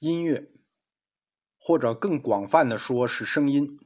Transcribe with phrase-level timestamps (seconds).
[0.00, 0.52] 音乐，
[1.58, 3.78] 或者更广泛的说是声音，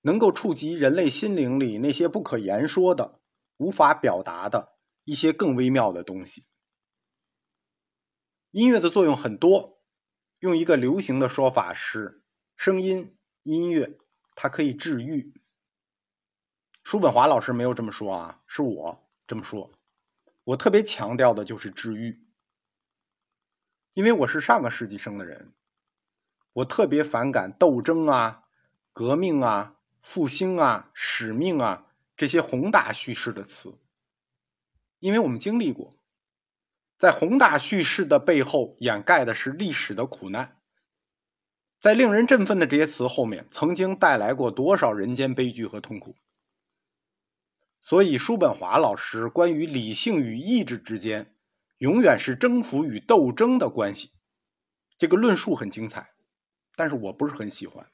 [0.00, 3.20] 能够触及人类心灵里那些不可言说的、
[3.58, 6.46] 无法表达的一些更微妙的东西。
[8.50, 9.82] 音乐的作用很多，
[10.38, 12.22] 用一个流行的说法是，
[12.56, 13.98] 声音、音乐，
[14.34, 15.34] 它可以治愈。
[16.82, 19.72] 叔本华老师没有这么说啊，是我这么说。
[20.44, 22.21] 我特别强调的就是治愈，
[23.94, 25.52] 因为我是上个世纪生的人，
[26.54, 28.44] 我特别反感斗争啊、
[28.92, 33.74] 革命啊、复兴啊、使命啊这些宏大叙事的词，
[34.98, 35.94] 因为我们经历过，
[36.96, 40.56] 在宏大叙事的背后掩盖的是历史的苦难，
[41.78, 46.16] 在令人振奋的这些词后面，曾经带来过多少人间悲剧和痛苦。
[47.82, 51.31] 所以，叔本华老师关于理性与意志之间
[51.82, 54.12] 永远是征服与斗争的关系，
[54.98, 56.12] 这个论述很精彩，
[56.76, 57.90] 但是我不是很喜欢，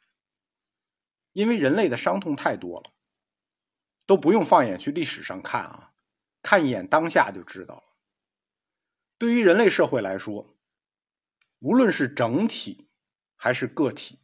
[1.33, 2.93] 因为人类的伤痛太多了，
[4.05, 5.95] 都不用放眼去历史上看啊，
[6.43, 7.83] 看一眼当下就知道了。
[9.17, 10.55] 对于人类社会来说，
[11.61, 12.91] 无论是整体
[13.37, 14.19] 还是个体。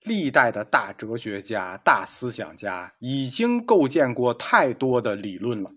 [0.00, 5.72] 历代的大哲学家、大思想家已经构建过太多的理论了，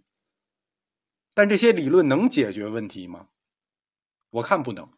[1.33, 3.29] 但这些理论能解决问题吗？
[4.29, 4.91] 我看不能。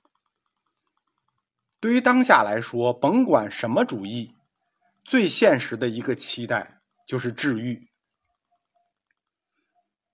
[1.80, 4.36] 对于当下来说，甭管什么主义，
[5.04, 7.90] 最现实的一个期待就是治愈。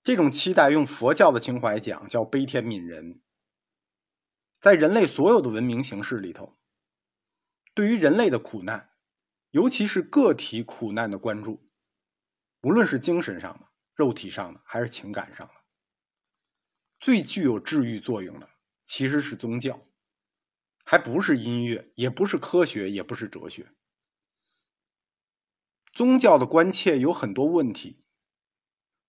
[0.02, 3.20] 这种期待，用佛教的情怀讲，叫悲天悯人。
[4.58, 6.58] 在人类所有的文明形式里头，
[7.74, 8.90] 对于人类的苦难。
[9.52, 11.68] 尤其是个体苦难的关注，
[12.62, 15.54] 无论是精神上的、肉体上的，还是情感上的，
[17.00, 18.50] 最具有治愈作用的
[18.84, 19.80] 其实是宗教，
[20.84, 23.72] 还不是音乐，也不是科学，也不是哲学。
[25.94, 28.04] 宗教的关切有很多问题，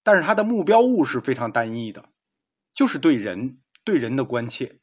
[0.04, 2.14] 但是它的目标物是非常单一的，
[2.74, 4.80] 就是对人、对人的关切。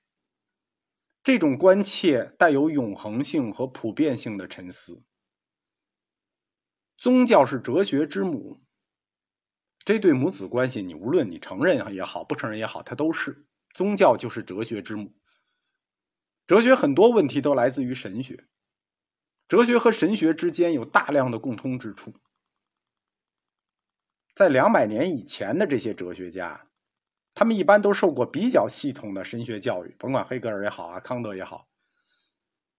[1.22, 5.02] 这种关切带有永恒性和普遍性的沉思。
[6.98, 8.60] 宗教是哲学之母，
[9.88, 15.15] 这对母子关系，你无论你承认也好，不承认也好，它都是宗教就是哲学之母。
[16.47, 18.47] 哲学很多问题都来自于神学，
[19.49, 22.12] 哲学和神学之间有大量的共通之处。
[24.34, 26.69] 在两百年以前的这些哲学家，
[27.32, 31.66] 他们一般都受过比较系统的神学教育，甭管黑格尔也好啊，康德也好，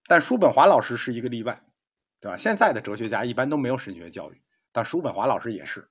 [0.06, 1.60] 但叔本华老师是一个例外。
[2.20, 2.36] 对吧？
[2.36, 4.40] 现在的哲学家一般都没有神学教育，
[4.70, 5.90] 但叔本华老师也是，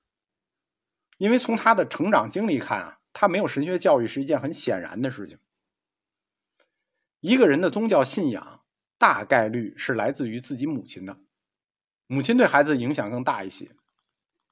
[1.20, 5.38] 因为从他的成长经历看啊，他没有神学教育是一件很显然的事情。
[7.20, 8.64] 一个人的宗教信仰
[8.96, 11.18] 大概率是来自于自己母亲的，
[12.06, 13.76] 母亲对孩子影响更大一些，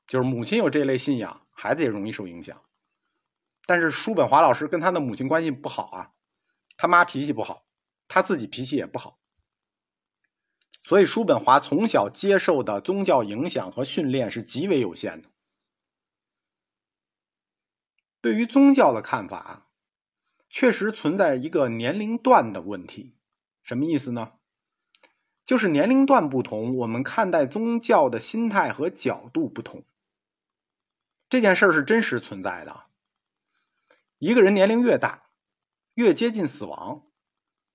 [0.07, 2.63] 就是母亲有这类信仰，孩子也容易受影响。
[3.65, 6.13] 但是叔本华老师跟他的母亲关系不好啊，
[6.77, 7.65] 他妈脾气不好，
[8.09, 9.19] 他自己脾气也不好。
[10.85, 15.31] 所以，叔本华从小接受的宗教影响和训练是极为有限的。
[18.21, 19.69] 对于宗教的看法，
[20.49, 23.17] 确实存在一个年龄段的问题。
[23.63, 24.33] 什么意思呢？
[25.45, 29.85] 就是年龄段不同，我们看待宗教的心态和角度不同。
[31.29, 32.85] 这件事是真实存在的。
[34.19, 35.31] 一个人年龄越大，
[35.95, 37.07] 越接近死亡，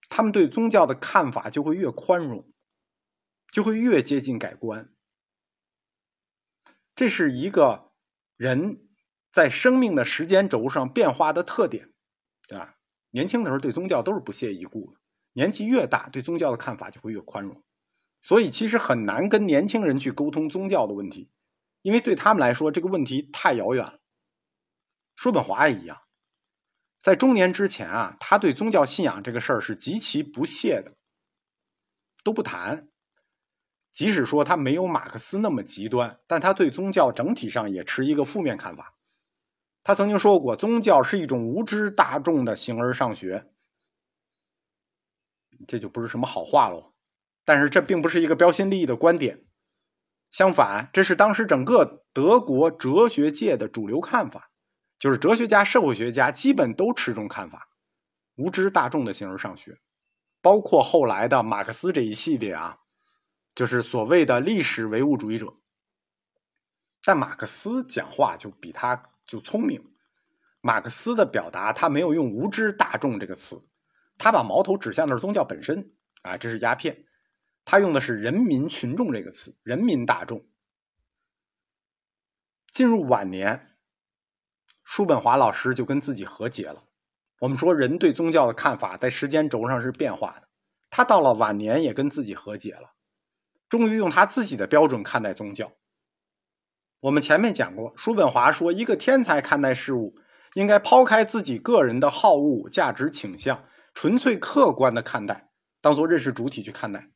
[0.10, 2.50] 他们对宗教的看法就会越宽容。
[3.52, 4.92] 就会越接近改观，
[6.96, 7.92] 这是一个
[8.36, 8.88] 人
[9.33, 11.89] 在生命的时间轴上变化的特点，
[12.47, 12.75] 对吧？
[13.09, 14.99] 年轻的时候对宗教都是不屑一顾的，
[15.33, 17.63] 年纪越大，对宗教的看法就会越宽容。
[18.21, 21.29] 所以其实很难跟年轻人去沟通宗教的问题，
[21.81, 23.99] 因为对他们来说这个问题太遥远了。
[25.16, 26.01] 叔本华也一样，
[27.00, 30.94] 在中年之前啊，他对宗教信仰这个事儿是极其不屑的，
[32.24, 32.88] 都不谈。
[33.91, 38.95] 即使说他没有马克思那么极端，但他对宗教整体上也持一个负面看法。
[39.83, 43.51] 他曾经说过，宗教是一种无知大众的形而上学，
[45.68, 46.94] 这就不是什么好话喽。
[47.45, 49.45] 但是这并不是一个标新立异的观点，
[50.30, 54.51] 相反，这是当时整个德国哲学界的主流看法，
[54.97, 57.68] 就是哲学家、社会学家基本都持这种看法：
[58.36, 59.77] 无知大众的形而上学，
[60.41, 62.79] 包括后来的马克思这一系列啊。
[63.53, 65.53] 就是所谓的历史唯物主义者，
[67.03, 69.92] 但马克思讲话就比他就聪明。
[70.62, 73.62] 马克思的表达，他没有用“无知大众”这个词，
[74.18, 75.92] 他把矛头指向的是宗教本身，
[76.22, 77.06] 啊，这是鸦片，
[77.66, 80.48] 他用的是人民群众这个词，人民大众。
[82.72, 83.68] 进入晚年，
[84.84, 86.86] 叔本华老师就跟自己和解了。
[87.40, 90.48] 我们说人对宗教的看法在时间轴上是变化的，
[90.90, 92.94] 他到了晚年也跟自己和解了，
[93.68, 95.74] 终于用他自己的标准看待宗教。
[97.03, 100.15] 我们前面讲过，叔本华说，一个天才看待事物，
[100.53, 105.50] 应该抛开自己个人的好恶、价值倾向，纯粹客观的看待，
[105.81, 107.09] 当做认识主体去看待。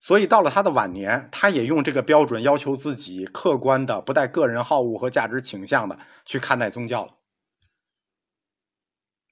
[0.00, 7.14] 所以到了他的晚年，他也用这个标准要求自己客观的、不带个人好恶和价值倾向的去看待宗教了。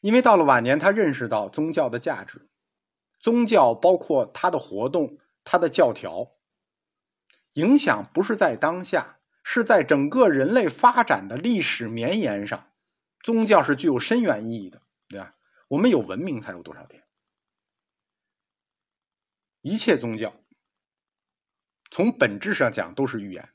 [0.00, 2.48] 因为到了晚年，他认识到宗教的价值，
[3.18, 6.28] 宗教包括他的活动、他的教条，
[7.52, 12.72] 影响不是在当下，是在整个人类发展的历史绵延上，
[13.20, 15.34] 宗教是具有深远意义的，对吧？
[15.68, 17.02] 我们有文明才有多少天？
[19.60, 20.34] 一切宗教。
[21.90, 23.50] 从本质上讲都是预言，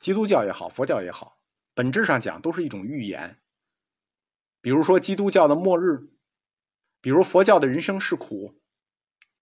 [0.00, 1.38] 基督教也好，佛教也好，
[1.72, 3.40] 本质上讲都是一种预言。
[4.60, 6.10] 比如说基督教的末日，
[7.00, 8.60] 比如佛教的人生是苦，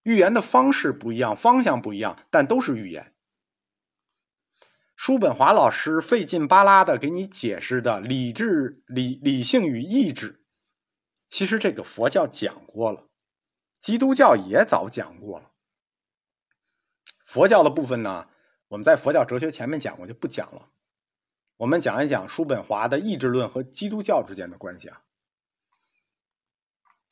[0.02, 3.13] 预言的方式不一样，方向不一样，但都是预言。
[5.04, 10.42] 叔本华老师费劲巴拉的给你解释的理智、理理性与意志，
[11.28, 13.10] 其实这个佛教讲过了，
[13.82, 15.50] 基督教也早讲过了。
[17.26, 18.28] 佛教的部分呢，
[18.68, 20.70] 我们在佛教哲学前面讲过，就不讲了。
[21.58, 25.02] 我们讲一讲叔本华的意志论和基督教之间的关系啊。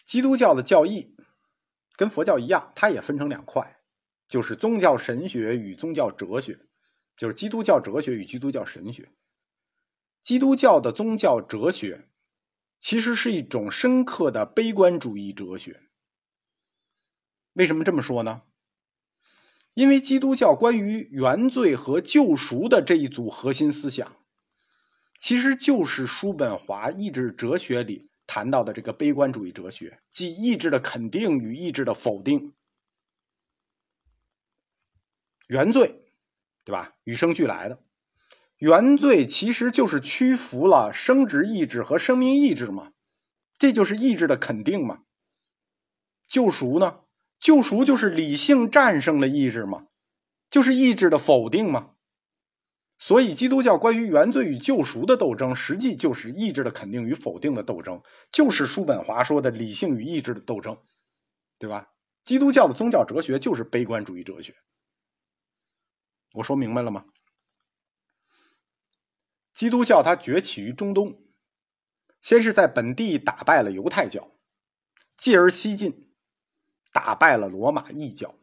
[0.06, 1.14] 基督教的教义
[1.96, 3.80] 跟佛教一样，它也分成两块，
[4.28, 6.58] 就是宗教神学与宗教哲学，
[7.16, 9.10] 就是基督教哲学与基督教神学。
[10.22, 12.08] 基督教的宗教哲学
[12.78, 15.80] 其实是一种深刻的悲观主义哲学。
[17.54, 18.42] 为什么这么说呢？
[19.74, 24.16] 因为基督教关于原罪和救赎的这一组核心思想，
[25.18, 32.52] 其实就是叔本华意志哲学里谈到的这个悲观主义哲学，即意志的肯定与意志的否定。
[35.46, 36.01] 原罪，
[36.64, 36.94] 对吧？
[37.04, 37.80] 与生俱来的
[38.58, 42.92] 原罪其实就是屈服了生殖意志和生命意志嘛，
[43.58, 45.00] 这就是意志的肯定嘛。
[46.28, 47.00] 救赎呢？
[47.40, 49.86] 救赎就是理性战胜了意志嘛？
[50.48, 51.90] 就是意志的否定嘛？
[52.98, 58.00] 所以，基督教关于原罪与救赎的斗争，实际就是意志的肯定与否定的斗争，
[58.30, 60.78] 就是叔本华说的理性与意志的斗争，
[61.58, 61.88] 对吧？
[62.22, 64.54] 基督教的宗教哲学就是悲观主义哲学。
[66.34, 67.04] 我说明白了吗？
[69.52, 71.22] 基督教它崛起于中东，
[72.20, 74.30] 先是在本地打败了犹太教，
[75.16, 76.08] 继而西进。
[76.94, 78.34] 打败了罗马异教，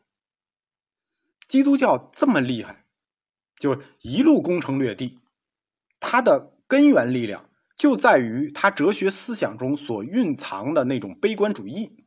[1.48, 2.86] 基督教这么厉害，
[3.60, 5.20] 就一路攻城略地。
[6.00, 11.99] 它的根源力量就在于它哲学思想中所蕴藏的那种悲观主义。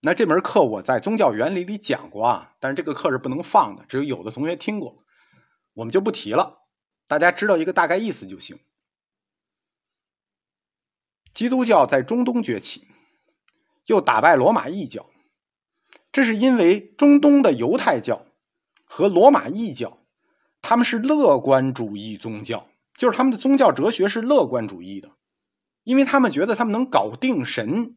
[0.00, 5.04] 那这门课我在宗教原理里讲过啊，但是这个课是不能放的，只有有的同学听过，
[5.74, 6.62] 我们就不提了。
[7.06, 8.58] 大家知道一个大概意思就行。
[11.32, 12.88] 基督教在中东崛起。
[13.86, 15.06] 又打败罗马异教，
[16.10, 18.26] 这是因为中东的犹太教
[18.84, 19.98] 和罗马异教，
[20.60, 22.66] 他们是乐观主义宗教，
[22.96, 25.12] 就是他们的宗教哲学是乐观主义的，
[25.84, 27.94] 因为他们觉得他们能搞定神。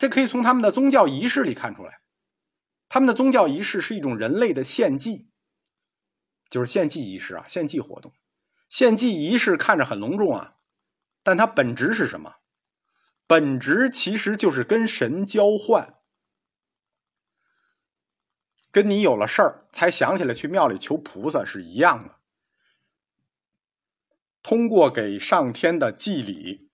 [0.00, 2.00] 这可以从他们的宗教仪式里看出来，
[2.88, 5.28] 他们的宗教仪式是一种人类的献祭，
[6.48, 8.14] 就是献祭仪式啊，献祭活动。
[8.70, 10.56] 献祭仪式看着很隆重啊，
[11.22, 12.36] 但它本质是什么？
[13.26, 15.98] 本质其实就是跟神交换，
[18.70, 22.18] 跟你有了事儿才想起来去庙里求菩萨是一样的。
[24.42, 26.70] 通过给上天的祭礼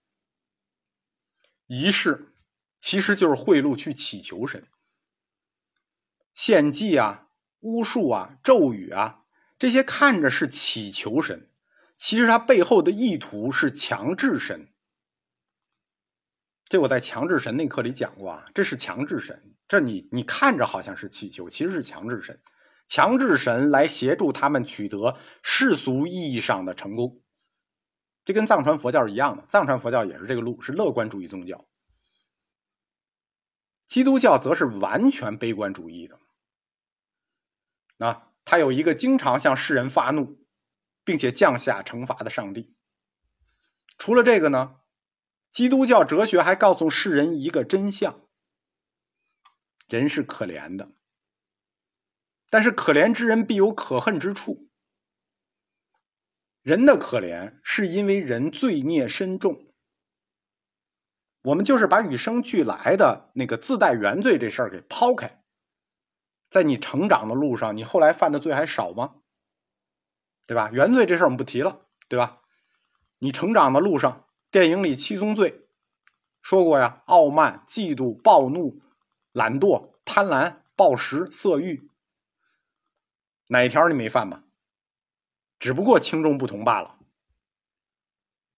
[1.66, 2.32] 仪式，
[2.86, 4.68] 其实就是贿赂去祈求神。
[6.34, 7.26] 献祭啊、
[7.58, 9.24] 巫术啊、咒语啊，
[9.58, 11.50] 这些看着是祈求神，
[11.96, 14.68] 其实它背后的意图是强制神。
[16.68, 19.56] 这我在强制神那课里讲过啊，这是强制神。
[19.66, 22.40] 这你你看着好像是祈求，其实是强制神，
[22.86, 27.20] 强制神来协助他们取得世俗意义上的成功。
[28.24, 31.66] 这跟藏传佛教是一样的，藏传佛教也是这个路，是乐观主义宗教。
[33.88, 36.18] 基督教则是完全悲观主义的。
[37.98, 40.44] 啊，他有一个经常向世人发怒，
[41.04, 42.74] 并且降下惩罚的上帝。
[43.98, 44.80] 除了这个呢？
[45.52, 48.28] 基督教哲学还告诉世人一个真相，
[49.88, 50.92] 人是可怜的，
[52.50, 54.68] 但是可怜之人必有可恨之处。
[56.60, 59.65] 人的可怜是因为人罪孽深重。
[61.46, 65.44] 我们就是把与生俱来的那个自带原罪这事儿给抛开，
[66.50, 69.14] 在你成长的路上，你后来犯的罪还少吗？
[70.44, 70.70] 对吧？
[70.72, 72.40] 原罪这事儿我们不提了，对吧？
[73.18, 75.68] 你成长的路上，电影里七宗罪
[76.42, 78.82] 说过呀：傲慢、嫉妒、暴怒、
[79.30, 81.88] 懒惰、贪婪、暴食、色欲，
[83.46, 84.42] 哪一条你没犯吧？
[85.60, 86.95] 只不过轻重不同罢了。